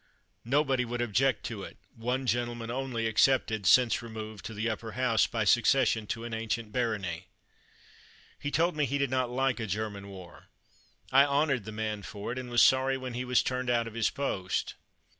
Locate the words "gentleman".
2.25-2.71